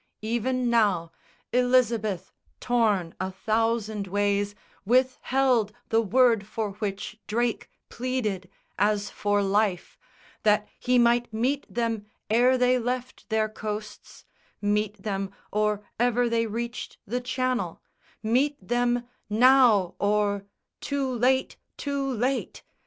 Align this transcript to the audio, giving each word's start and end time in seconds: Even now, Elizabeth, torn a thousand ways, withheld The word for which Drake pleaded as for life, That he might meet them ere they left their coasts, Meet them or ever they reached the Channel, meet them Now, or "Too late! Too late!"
Even 0.23 0.67
now, 0.71 1.11
Elizabeth, 1.53 2.31
torn 2.59 3.13
a 3.19 3.29
thousand 3.29 4.07
ways, 4.07 4.55
withheld 4.83 5.73
The 5.89 6.01
word 6.01 6.47
for 6.47 6.71
which 6.71 7.19
Drake 7.27 7.69
pleaded 7.87 8.49
as 8.79 9.11
for 9.11 9.43
life, 9.43 9.99
That 10.41 10.67
he 10.79 10.97
might 10.97 11.31
meet 11.31 11.71
them 11.71 12.07
ere 12.31 12.57
they 12.57 12.79
left 12.79 13.29
their 13.29 13.47
coasts, 13.47 14.25
Meet 14.59 15.03
them 15.03 15.31
or 15.51 15.83
ever 15.99 16.27
they 16.27 16.47
reached 16.47 16.97
the 17.05 17.21
Channel, 17.21 17.79
meet 18.23 18.57
them 18.59 19.07
Now, 19.29 19.93
or 19.99 20.45
"Too 20.79 21.13
late! 21.13 21.57
Too 21.77 22.11
late!" 22.11 22.63